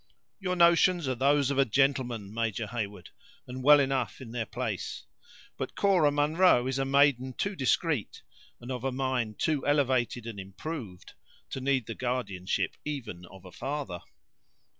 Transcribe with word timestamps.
"Your 0.39 0.55
notions 0.55 1.07
are 1.07 1.13
those 1.13 1.51
of 1.51 1.59
a 1.59 1.63
gentleman, 1.65 2.33
Major 2.33 2.65
Heyward, 2.65 3.11
and 3.45 3.61
well 3.63 3.79
enough 3.79 4.19
in 4.19 4.31
their 4.31 4.47
place. 4.47 5.05
But 5.57 5.75
Cora 5.75 6.11
Munro 6.11 6.65
is 6.65 6.79
a 6.79 6.85
maiden 6.85 7.33
too 7.33 7.55
discreet, 7.55 8.23
and 8.59 8.71
of 8.71 8.83
a 8.83 8.91
mind 8.91 9.37
too 9.37 9.63
elevated 9.67 10.25
and 10.25 10.39
improved, 10.39 11.13
to 11.51 11.61
need 11.61 11.85
the 11.85 11.93
guardianship 11.93 12.77
even 12.83 13.25
of 13.27 13.45
a 13.45 13.51
father." 13.51 13.99